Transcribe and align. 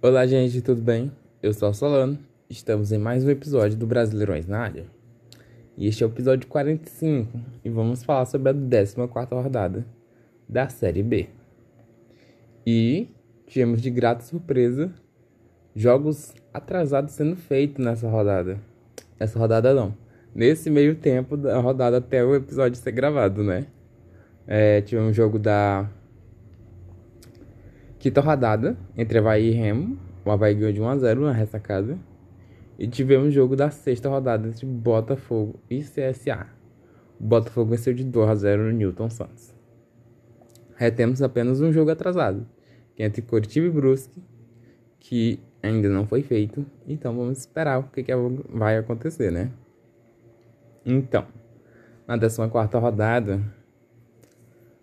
Olá, 0.00 0.24
gente, 0.28 0.62
tudo 0.62 0.80
bem? 0.80 1.10
Eu 1.42 1.52
sou 1.52 1.70
o 1.70 1.74
Solano. 1.74 2.16
Estamos 2.48 2.92
em 2.92 2.98
mais 2.98 3.24
um 3.24 3.30
episódio 3.30 3.76
do 3.76 3.84
Brasileirões 3.84 4.46
na 4.46 4.60
área. 4.60 4.84
E 5.76 5.88
este 5.88 6.04
é 6.04 6.06
o 6.06 6.08
episódio 6.08 6.46
45 6.46 7.36
e 7.64 7.68
vamos 7.68 8.04
falar 8.04 8.24
sobre 8.26 8.48
a 8.48 8.52
14 8.52 8.94
rodada 9.42 9.84
da 10.48 10.68
Série 10.68 11.02
B. 11.02 11.28
E 12.64 13.08
tivemos 13.48 13.82
de 13.82 13.90
grata 13.90 14.22
surpresa 14.22 14.94
jogos 15.74 16.32
atrasados 16.54 17.14
sendo 17.14 17.34
feitos 17.34 17.84
nessa 17.84 18.08
rodada. 18.08 18.60
Nessa 19.18 19.36
rodada 19.36 19.74
não. 19.74 19.92
Nesse 20.32 20.70
meio 20.70 20.94
tempo 20.94 21.36
da 21.36 21.58
rodada 21.58 21.96
até 21.96 22.24
o 22.24 22.36
episódio 22.36 22.80
ser 22.80 22.92
gravado, 22.92 23.42
né? 23.42 23.66
É, 24.46 24.80
tivemos 24.80 25.10
um 25.10 25.12
jogo 25.12 25.40
da 25.40 25.90
quinta 27.98 28.20
rodada 28.20 28.76
entre 28.96 29.18
Havaí 29.18 29.48
e 29.48 29.50
Remo. 29.50 29.98
O 30.24 30.30
Havaí 30.30 30.54
ganhou 30.54 30.72
de 30.72 30.80
1x0 30.80 31.20
na 31.20 31.32
ressacada. 31.32 31.98
E 32.78 32.86
tivemos 32.86 33.34
jogo 33.34 33.56
da 33.56 33.70
sexta 33.70 34.08
rodada 34.08 34.46
entre 34.46 34.64
Botafogo 34.64 35.58
e 35.68 35.80
CSA. 35.80 36.46
O 37.18 37.24
Botafogo 37.24 37.70
venceu 37.70 37.92
de 37.92 38.04
2x0 38.04 38.56
no 38.58 38.70
Newton 38.70 39.10
Santos. 39.10 39.52
Retemos 40.76 41.20
apenas 41.20 41.60
um 41.60 41.72
jogo 41.72 41.90
atrasado, 41.90 42.46
que 42.94 43.02
é 43.02 43.06
entre 43.06 43.20
Curitiba 43.20 43.66
e 43.66 43.70
Brusque, 43.70 44.22
que 45.00 45.40
ainda 45.60 45.88
não 45.88 46.06
foi 46.06 46.22
feito. 46.22 46.64
Então 46.86 47.16
vamos 47.16 47.38
esperar 47.38 47.80
o 47.80 47.84
que, 47.84 48.04
que 48.04 48.12
vai 48.48 48.78
acontecer, 48.78 49.32
né? 49.32 49.50
Então, 50.86 51.26
na 52.06 52.16
14 52.18 52.78
rodada, 52.78 53.42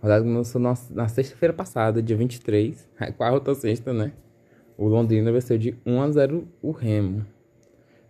a 0.00 0.02
rodada 0.02 0.24
começou 0.24 0.60
na, 0.60 0.74
na 0.90 1.08
sexta-feira 1.08 1.52
passada, 1.52 2.00
dia 2.00 2.16
23. 2.16 2.88
É 3.00 3.10
quase 3.10 3.34
outra 3.34 3.54
sexta, 3.54 3.92
né? 3.92 4.12
O 4.76 4.86
Londrina 4.86 5.32
venceu 5.32 5.58
de 5.58 5.76
1 5.84 6.00
a 6.00 6.10
0 6.10 6.48
o 6.62 6.70
Remo. 6.70 7.26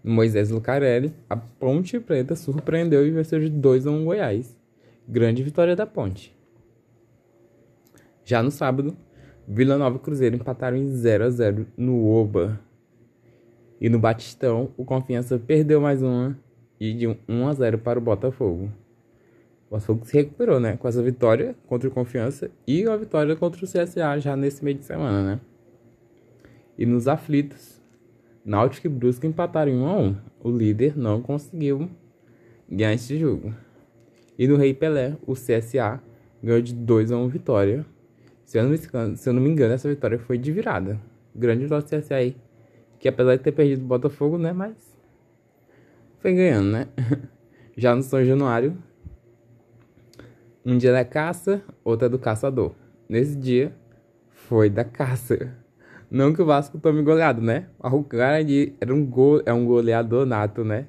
No 0.05 0.13
Moisés 0.13 0.51
Lucarelli, 0.51 1.15
a 1.31 1.37
Ponte 1.37 1.99
Preta 1.99 2.37
surpreendeu 2.37 3.07
e 3.07 3.11
venceu 3.11 3.41
de 3.41 3.49
2 3.49 3.87
a 3.87 3.91
1 3.91 4.05
Goiás. 4.05 4.57
Grande 5.09 5.43
vitória 5.43 5.75
da 5.75 5.87
Ponte. 5.87 6.37
Já 8.23 8.43
no 8.43 8.51
sábado, 8.51 8.95
Vila 9.47 9.79
Nova 9.79 9.97
e 9.97 10.01
Cruzeiro 10.01 10.37
empataram 10.37 10.77
em 10.77 10.89
0 10.89 11.25
a 11.25 11.31
0 11.31 11.67
no 11.75 12.07
Oba. 12.07 12.61
E 13.81 13.89
no 13.89 13.99
Batistão, 13.99 14.71
o 14.77 14.85
Confiança 14.85 15.39
perdeu 15.39 15.81
mais 15.81 16.03
uma 16.03 16.39
e 16.79 16.93
de 16.93 17.07
1 17.27 17.49
a 17.49 17.55
0 17.55 17.79
para 17.79 17.99
o 17.99 18.03
Botafogo. 18.03 18.71
O 19.69 19.75
Botafogo 19.75 20.07
se 20.07 20.17
recuperou, 20.17 20.59
né? 20.59 20.77
Com 20.77 20.89
essa 20.89 21.03
vitória 21.03 21.55
contra 21.67 21.89
o 21.89 21.93
Confiança 21.93 22.51
e 22.67 22.87
a 22.89 22.97
vitória 22.97 23.37
contra 23.37 23.63
o 23.63 23.69
CSA 23.69 24.19
já 24.19 24.35
nesse 24.35 24.65
meio 24.65 24.79
de 24.79 24.85
semana, 24.85 25.23
né? 25.23 25.41
E 26.79 26.87
nos 26.87 27.07
aflitos, 27.07 27.79
Náutico 28.45 28.87
e 28.87 28.91
Brusque 28.91 29.27
empataram 29.27 29.71
em 29.71 29.79
1 29.79 29.87
a 29.87 29.99
1. 29.99 30.17
O 30.43 30.51
líder 30.51 30.97
não 30.97 31.21
conseguiu 31.21 31.91
ganhar 32.67 32.95
esse 32.95 33.19
jogo. 33.19 33.53
E 34.39 34.49
no 34.49 34.57
Rei 34.57 34.73
Pelé, 34.73 35.17
o 35.27 35.35
CSA 35.35 36.01
ganhou 36.43 36.63
de 36.63 36.73
2 36.73 37.13
a 37.13 37.19
1 37.19 37.29
vitória. 37.29 37.85
Se 38.47 38.59
eu 38.59 38.63
não 38.63 38.71
me 38.71 38.79
engano, 38.79 39.17
se 39.19 39.29
eu 39.29 39.33
não 39.35 39.43
me 39.43 39.51
engano 39.51 39.75
essa 39.75 39.87
vitória 39.87 40.19
foi 40.19 40.39
de 40.39 40.51
virada. 40.51 40.99
Grande 41.35 41.67
do 41.67 41.83
CSA 41.83 42.15
aí. 42.15 42.35
Que 42.99 43.09
apesar 43.09 43.37
de 43.37 43.43
ter 43.43 43.53
perdido 43.53 43.85
o 43.85 43.87
Botafogo, 43.87 44.39
né? 44.39 44.55
Mas 44.55 44.75
foi 46.21 46.33
ganhando, 46.33 46.71
né? 46.71 46.89
Já 47.77 47.95
no 47.95 48.03
São 48.03 48.25
Januário, 48.25 48.77
um 50.69 50.77
dia 50.77 50.93
da 50.93 51.03
caça, 51.03 51.63
outro 51.83 52.07
é 52.07 52.09
do 52.11 52.19
caçador. 52.19 52.75
Nesse 53.09 53.35
dia, 53.35 53.75
foi 54.29 54.69
da 54.69 54.85
caça. 54.85 55.55
Não 56.11 56.35
que 56.35 56.43
o 56.43 56.45
Vasco 56.45 56.79
tome 56.79 57.03
goleado, 57.03 57.41
né? 57.41 57.69
O 57.79 58.05
cara 58.05 58.39
era 58.79 58.95
um, 58.95 59.07
gol, 59.07 59.41
é 59.47 59.53
um 59.53 59.65
goleador 59.65 60.27
nato, 60.27 60.65
né? 60.65 60.87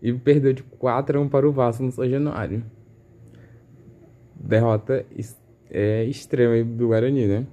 E 0.00 0.12
perdeu 0.12 0.52
de 0.52 0.62
4 0.62 1.18
a 1.18 1.22
1 1.22 1.28
para 1.28 1.48
o 1.48 1.50
Vasco 1.50 1.82
no 1.82 1.90
São 1.90 2.08
Januário. 2.08 2.64
Derrota 4.36 5.04
é, 5.68 6.04
extrema 6.04 6.64
do 6.64 6.86
Guarani, 6.86 7.26
né? 7.26 7.46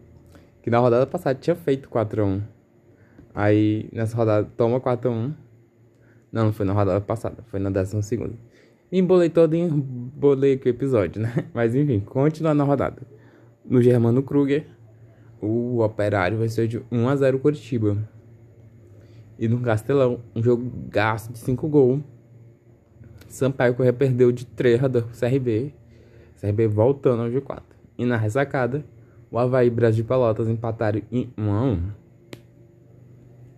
Que 0.62 0.70
na 0.70 0.78
rodada 0.78 1.08
passada 1.08 1.40
tinha 1.40 1.56
feito 1.56 1.90
4 1.90 2.22
a 2.22 2.26
1 2.26 2.42
Aí 3.34 3.90
nessa 3.92 4.16
rodada 4.16 4.48
toma 4.56 4.80
4 4.80 5.10
a 5.10 5.14
1 5.14 5.34
Não, 6.32 6.46
não 6.46 6.54
foi 6.54 6.66
na 6.66 6.74
rodada 6.74 7.02
passada, 7.02 7.44
foi 7.48 7.60
na 7.60 7.72
décima 7.72 8.04
segunda. 8.04 8.36
Embolei 8.98 9.30
todo, 9.30 9.54
embolei 9.54 10.54
aqui 10.54 10.70
o 10.70 10.72
episódio, 10.72 11.22
né? 11.22 11.30
Mas 11.54 11.76
enfim, 11.76 12.00
continuando 12.00 12.60
na 12.60 12.64
rodada. 12.64 13.02
No 13.66 13.82
Germano 13.82 14.24
Kruger, 14.24 14.66
o 15.42 15.82
Operário 15.82 16.38
vai 16.38 16.48
ser 16.48 16.66
de 16.66 16.82
1 16.90 17.10
a 17.10 17.16
0 17.18 17.40
Curitiba. 17.40 17.98
E 19.38 19.50
no 19.50 19.60
Castelão, 19.60 20.22
um 20.34 20.42
jogo 20.42 20.72
gasto 20.88 21.34
de 21.34 21.40
5 21.40 21.68
gols. 21.68 22.00
Sampaio 23.28 23.76
Correia 23.76 23.92
perdeu 23.92 24.32
de 24.32 24.46
3 24.46 24.86
a 24.86 24.88
2 24.88 25.04
pro 25.04 25.20
CRB. 25.20 25.74
CRB 26.40 26.66
voltando 26.68 27.24
ao 27.24 27.30
G4. 27.30 27.64
E 27.98 28.06
na 28.06 28.16
ressacada, 28.16 28.86
o 29.30 29.38
Havaí 29.38 29.68
e 29.68 29.70
Brasil 29.70 30.04
de 30.04 30.08
Pelotas 30.08 30.48
empataram 30.48 31.02
em 31.12 31.30
1 31.38 31.52
a 31.52 31.64
1. 31.64 31.84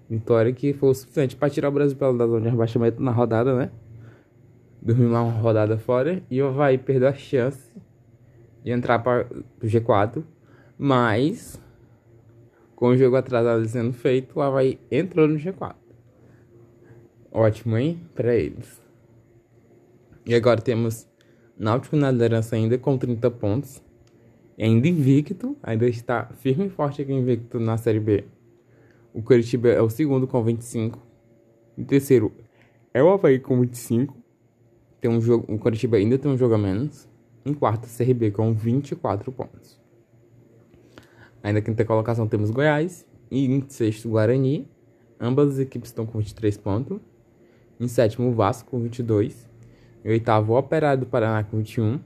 Vitória 0.10 0.52
que 0.52 0.74
foi 0.74 0.90
o 0.90 0.94
suficiente 0.96 1.36
para 1.36 1.48
tirar 1.48 1.70
o 1.70 1.72
Brasil 1.72 1.94
de 1.94 2.00
Pelotas 2.00 2.18
da 2.18 2.26
zona 2.26 2.42
de 2.42 2.50
rebaixamento 2.50 3.04
na 3.04 3.12
rodada, 3.12 3.56
né? 3.56 3.70
Dormiu 4.88 5.10
uma 5.10 5.22
rodada 5.24 5.78
fora 5.78 6.24
e 6.32 6.42
o 6.42 6.48
Havaí 6.48 6.78
perdeu 6.78 7.10
a 7.10 7.14
chance 7.14 7.70
de 8.64 8.72
entrar 8.72 9.00
para 9.00 9.28
o 9.62 9.66
G4. 9.66 10.24
Mas, 10.78 11.62
com 12.74 12.88
o 12.88 12.98
jogo 12.98 13.18
atrasado 13.18 13.66
sendo 13.66 13.92
feito, 13.92 14.40
o 14.40 14.42
Havaí 14.42 14.80
entrou 14.90 15.28
no 15.28 15.36
G4. 15.36 15.76
Ótimo, 17.30 17.78
hein? 17.78 18.00
Para 18.16 18.34
eles. 18.34 18.82
E 20.26 20.34
agora 20.34 20.62
temos 20.62 21.06
Náutico 21.58 21.96
na 21.98 22.12
liderança 22.12 22.56
ainda 22.56 22.78
com 22.78 22.98
30 22.98 23.30
pontos. 23.32 23.84
Ainda 24.58 24.88
invicto, 24.88 25.58
ainda 25.62 25.88
está 25.88 26.28
firme 26.38 26.68
e 26.68 26.70
forte 26.70 27.02
aqui 27.02 27.12
invicto 27.12 27.60
na 27.60 27.78
Série 27.78 28.00
B. 28.00 28.24
O 29.14 29.22
Curitiba 29.22 29.70
é 29.70 29.82
o 29.82 29.90
segundo 29.90 30.28
com 30.28 30.42
25. 30.44 30.98
Em 31.78 31.84
terceiro 31.84 32.32
é 32.94 33.04
o 33.04 33.10
Havaí 33.10 33.40
com 33.40 33.60
25 33.60 34.27
tem 35.00 35.12
um 35.12 35.22
jogo, 35.22 35.54
o 35.54 35.60
Curitiba 35.60 35.98
ainda 35.98 36.18
tem 36.18 36.32
um 36.32 36.38
jogo 36.38 36.56
a 36.56 36.58
menos. 36.58 37.08
Em 37.46 37.54
quarto, 37.54 37.88
CRB 37.88 38.32
com 38.32 38.54
24 38.54 39.32
pontos. 39.32 39.80
Ainda 41.44 41.62
quinta 41.62 41.86
colocação 41.86 42.28
temos 42.28 42.50
Goiás. 42.50 43.06
E 43.30 43.46
em 43.46 43.64
sexto, 43.70 44.10
Guarani. 44.10 44.68
Ambas 45.20 45.54
as 45.54 45.60
equipes 45.60 45.90
estão 45.90 46.06
com 46.06 46.18
23 46.18 46.58
pontos. 46.58 47.00
Em 47.80 47.88
sétimo, 47.88 48.34
Vasco 48.34 48.72
com 48.72 48.80
22. 48.80 49.48
Em 50.04 50.10
oitavo, 50.10 50.58
Operário 50.58 51.02
do 51.02 51.06
Paraná 51.06 51.44
com 51.44 51.58
21. 51.58 52.00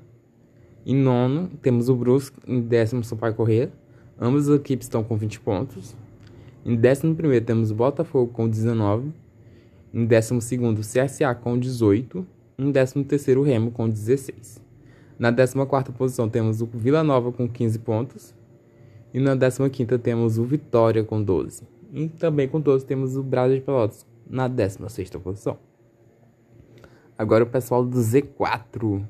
Em 0.86 0.96
nono, 0.96 1.50
temos 1.62 1.88
o 1.88 1.96
Brusque. 1.96 2.38
Em 2.46 2.60
décimo, 2.60 3.04
Sampaio 3.04 3.34
Corrêa. 3.34 3.72
Ambas 4.20 4.50
as 4.50 4.60
equipes 4.60 4.86
estão 4.86 5.04
com 5.04 5.16
20 5.16 5.40
pontos. 5.40 5.96
Em 6.66 6.76
décimo 6.76 7.16
primeiro, 7.16 7.46
temos 7.46 7.72
o 7.72 7.76
Botafogo 7.76 8.32
com 8.34 8.50
19. 8.50 9.12
Em 9.94 10.06
décimo 10.06 10.42
segundo, 10.42 10.82
CSA 10.82 11.34
com 11.34 11.58
18 11.58 12.26
em 12.64 12.72
13º 12.72 13.38
o 13.38 13.42
Remo 13.42 13.72
com 13.72 13.90
16. 13.90 14.62
Na 15.18 15.32
14ª 15.32 15.92
posição 15.92 16.30
temos 16.30 16.62
o 16.62 16.66
Vila 16.66 17.04
Nova 17.04 17.32
com 17.32 17.48
15 17.48 17.80
pontos. 17.80 18.34
E 19.14 19.20
na 19.20 19.36
15ª 19.36 20.00
temos 20.00 20.38
o 20.38 20.44
Vitória 20.44 21.04
com 21.04 21.22
12. 21.22 21.64
E 21.94 22.08
também 22.08 22.48
com 22.48 22.60
12 22.60 22.86
temos 22.86 23.18
o 23.18 23.24
Brasil 23.24 23.58
de 23.58 23.62
Pelotas 23.62 24.06
na 24.30 24.50
16ª 24.50 25.20
posição. 25.20 25.58
Agora 27.18 27.44
o 27.44 27.48
pessoal 27.48 27.86
do 27.86 28.00
Z4. 28.00 29.06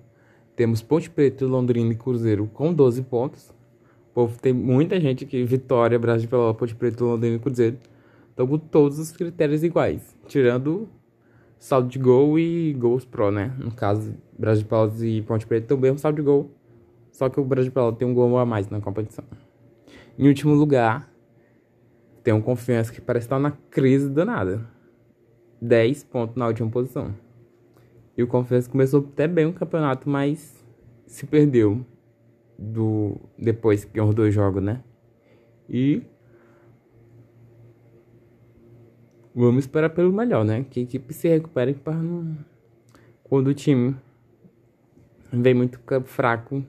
Temos 0.56 0.82
Ponte 0.82 1.10
Preta, 1.10 1.46
Londrina 1.46 1.94
e 1.94 1.96
Cruzeiro 1.96 2.50
com 2.54 2.74
12 2.74 3.04
pontos. 3.04 3.50
O 4.12 4.14
povo 4.14 4.38
tem 4.40 4.52
muita 4.52 5.00
gente 5.00 5.24
aqui. 5.24 5.44
Vitória, 5.44 5.98
Brasil 5.98 6.22
de 6.22 6.28
Pelotas, 6.28 6.60
Ponte 6.60 6.76
Preta, 6.76 7.04
Londrina 7.06 7.38
e 7.38 7.40
Cruzeiro. 7.40 7.78
Estão 8.30 8.46
com 8.46 8.58
todos 8.58 9.00
os 9.00 9.12
critérios 9.12 9.64
iguais. 9.64 10.18
Tirando 10.28 10.90
saldo 11.62 11.88
de 11.88 12.00
gol 12.00 12.40
e 12.40 12.74
gols 12.74 13.06
pro, 13.06 13.30
né? 13.30 13.56
No 13.60 13.72
caso, 13.72 14.16
Brasil 14.38 14.64
de 14.64 14.70
Pelotas 14.70 15.04
e 15.04 15.22
Ponte 15.22 15.46
Preta 15.46 15.68
tem 15.68 15.78
o 15.78 15.80
mesmo 15.80 16.00
saldo 16.00 16.16
de 16.16 16.24
gol, 16.24 16.50
só 17.12 17.30
que 17.30 17.40
o 17.40 17.46
Brasil 17.46 17.70
de 17.70 17.74
Pelotas 17.74 18.00
tem 18.00 18.08
um 18.08 18.16
gol 18.16 18.36
a 18.40 18.46
mais 18.46 18.68
na 18.68 18.82
competição. 18.82 19.24
Em 20.18 20.28
último 20.28 20.56
lugar, 20.56 21.08
tem 22.24 22.34
um 22.34 22.42
Confiança 22.42 22.92
que 22.92 23.00
parece 23.00 23.28
estar 23.28 23.38
na 23.38 23.52
crise 23.52 24.10
danada. 24.10 24.68
10 25.62 26.04
pontos 26.06 26.36
na 26.36 26.48
última 26.48 26.68
posição. 26.68 27.14
E 28.18 28.24
o 28.24 28.28
Confiança 28.28 28.68
começou 28.68 29.08
até 29.12 29.28
bem 29.28 29.46
o 29.46 29.54
campeonato, 29.54 30.10
mas 30.10 30.66
se 31.06 31.28
perdeu 31.28 31.86
do 32.58 33.18
depois 33.38 33.86
que 33.86 33.94
ganhou 33.94 34.12
dois 34.12 34.34
jogos, 34.34 34.64
né? 34.64 34.84
E 35.70 36.02
Vamos 39.34 39.64
esperar 39.64 39.90
pelo 39.90 40.12
melhor, 40.12 40.44
né? 40.44 40.66
Que 40.70 40.82
a 40.82 40.84
equipe 40.84 41.14
se 41.14 41.30
recupere 41.30 41.74
para 41.74 41.94
não... 41.94 42.38
quando 43.24 43.48
o 43.48 43.54
time 43.54 43.96
vem 45.32 45.54
muito 45.54 45.80
fraco. 46.04 46.64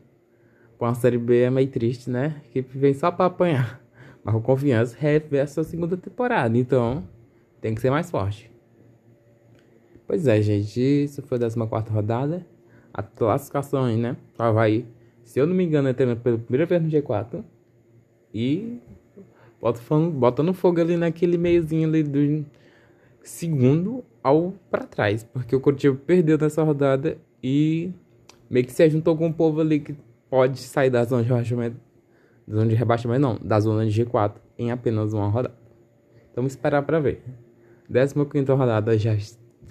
Com 0.78 0.86
a 0.86 0.94
Série 0.94 1.18
B 1.18 1.42
é 1.42 1.50
meio 1.50 1.68
triste, 1.68 2.10
né? 2.10 2.40
A 2.42 2.48
equipe 2.48 2.78
vem 2.78 2.94
só 2.94 3.10
para 3.10 3.26
apanhar. 3.26 3.80
Mas 4.22 4.34
o 4.34 4.40
Confiança 4.40 4.96
reversa 4.98 5.60
a 5.60 5.64
segunda 5.64 5.96
temporada, 5.96 6.56
então 6.56 7.04
tem 7.60 7.74
que 7.74 7.80
ser 7.80 7.90
mais 7.90 8.10
forte. 8.10 8.50
Pois 10.06 10.26
é, 10.26 10.40
gente, 10.42 10.80
isso 10.80 11.22
foi 11.22 11.38
a 11.38 11.40
14 11.40 11.90
rodada. 11.90 12.46
A 12.92 13.02
classificação 13.02 13.84
aí, 13.84 13.96
né? 13.96 14.16
O 14.38 14.42
Havaí, 14.42 14.86
se 15.24 15.40
eu 15.40 15.46
não 15.46 15.54
me 15.54 15.64
engano, 15.64 15.88
entrando 15.88 16.20
pela 16.20 16.38
primeira 16.38 16.66
vez 16.66 16.82
no 16.82 16.88
G4. 16.88 17.42
E 18.34 18.80
botando 20.10 20.52
fogo 20.52 20.80
ali 20.80 20.96
naquele 20.96 21.38
meiozinho 21.38 21.88
ali 21.88 22.02
do 22.02 22.44
segundo 23.22 24.04
ao 24.22 24.54
para 24.70 24.84
trás. 24.84 25.22
Porque 25.22 25.54
o 25.54 25.60
Curitiba 25.60 25.96
perdeu 26.04 26.36
nessa 26.36 26.62
rodada 26.62 27.16
e 27.42 27.92
meio 28.50 28.66
que 28.66 28.72
se 28.72 28.90
juntou 28.90 29.16
com 29.16 29.28
o 29.28 29.32
povo 29.32 29.60
ali 29.60 29.78
que 29.78 29.94
pode 30.28 30.58
sair 30.58 30.90
da 30.90 31.04
zona 31.04 31.22
de 31.22 31.28
rebaixamento. 31.28 31.76
Da 32.46 32.54
zona 32.56 32.68
de 32.68 32.74
rebaixamento, 32.74 33.20
não, 33.20 33.38
da 33.40 33.60
zona 33.60 33.86
de 33.86 34.04
G4 34.04 34.34
em 34.58 34.72
apenas 34.72 35.12
uma 35.12 35.28
rodada. 35.28 35.54
Então, 36.32 36.42
vamos 36.42 36.52
esperar 36.52 36.82
para 36.82 36.98
ver. 36.98 37.22
15 37.88 38.52
rodada 38.52 38.98
já 38.98 39.16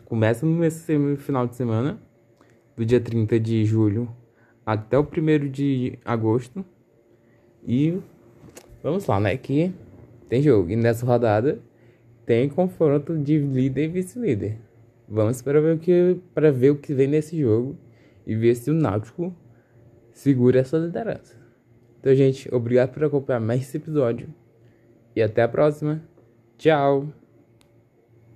começa 0.06 0.46
no 0.46 1.18
final 1.18 1.48
de 1.48 1.56
semana, 1.56 2.00
do 2.78 2.86
dia 2.86 3.00
30 3.00 3.40
de 3.40 3.66
julho 3.66 4.08
até 4.66 4.98
o 4.98 5.02
1 5.02 5.50
de 5.50 6.00
agosto. 6.06 6.64
E 7.68 8.00
vamos 8.82 9.06
lá, 9.06 9.20
né? 9.20 9.36
Que 9.38 9.74
tem 10.30 10.42
jogo. 10.42 10.70
E 10.70 10.76
nessa 10.76 11.06
rodada 11.06 11.60
tem 12.26 12.48
confronto 12.50 13.18
de 13.18 13.38
líder 13.38 13.86
e 13.86 13.88
vice-líder. 13.88 14.58
Vamos 15.08 15.42
para 15.42 15.60
ver 15.60 15.76
o 15.76 15.80
que 15.80 16.18
para 16.34 16.52
ver 16.52 16.70
o 16.70 16.78
que 16.78 16.94
vem 16.94 17.08
nesse 17.08 17.40
jogo 17.40 17.76
e 18.26 18.36
ver 18.36 18.56
se 18.56 18.72
o 18.72 18.74
Náutico 18.74 19.36
segura 20.12 20.60
essa 20.60 20.78
liderança. 20.78 21.36
Então, 22.00 22.16
gente, 22.16 22.54
obrigado 22.54 22.94
por 22.94 23.04
acompanhar 23.04 23.40
mais 23.40 23.62
esse 23.62 23.78
episódio 23.78 24.30
e 25.16 25.22
até 25.22 25.44
a 25.44 25.48
próxima. 25.48 26.02
Tchau. 26.58 27.21